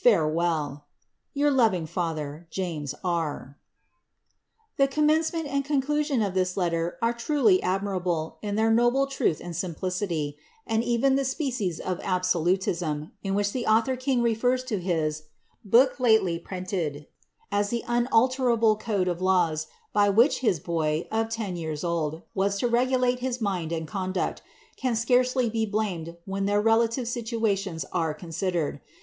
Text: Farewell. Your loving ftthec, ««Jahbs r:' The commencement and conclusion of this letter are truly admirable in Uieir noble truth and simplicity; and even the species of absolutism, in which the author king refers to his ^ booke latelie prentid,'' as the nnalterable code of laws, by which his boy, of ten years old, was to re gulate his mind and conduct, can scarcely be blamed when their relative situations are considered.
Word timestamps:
Farewell. 0.00 0.86
Your 1.34 1.50
loving 1.50 1.86
ftthec, 1.86 2.48
««Jahbs 2.50 2.94
r:' 3.04 3.58
The 4.78 4.88
commencement 4.88 5.46
and 5.46 5.62
conclusion 5.62 6.22
of 6.22 6.32
this 6.32 6.56
letter 6.56 6.96
are 7.02 7.12
truly 7.12 7.62
admirable 7.62 8.38
in 8.40 8.56
Uieir 8.56 8.72
noble 8.74 9.06
truth 9.06 9.42
and 9.44 9.54
simplicity; 9.54 10.38
and 10.66 10.82
even 10.82 11.16
the 11.16 11.24
species 11.26 11.80
of 11.80 12.00
absolutism, 12.02 13.12
in 13.22 13.34
which 13.34 13.52
the 13.52 13.66
author 13.66 13.94
king 13.94 14.22
refers 14.22 14.64
to 14.64 14.78
his 14.78 15.20
^ 15.66 15.70
booke 15.70 15.98
latelie 15.98 16.42
prentid,'' 16.42 17.06
as 17.52 17.68
the 17.68 17.84
nnalterable 17.86 18.80
code 18.80 19.06
of 19.06 19.20
laws, 19.20 19.66
by 19.92 20.08
which 20.08 20.38
his 20.38 20.60
boy, 20.60 21.06
of 21.12 21.28
ten 21.28 21.56
years 21.56 21.84
old, 21.84 22.22
was 22.34 22.58
to 22.58 22.68
re 22.68 22.86
gulate 22.86 23.18
his 23.18 23.42
mind 23.42 23.70
and 23.70 23.86
conduct, 23.86 24.40
can 24.78 24.96
scarcely 24.96 25.50
be 25.50 25.66
blamed 25.66 26.16
when 26.24 26.46
their 26.46 26.62
relative 26.62 27.06
situations 27.06 27.84
are 27.92 28.14
considered. 28.14 28.80